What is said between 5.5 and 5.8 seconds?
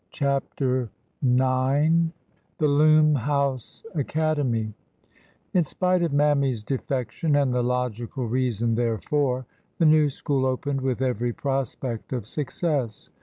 I N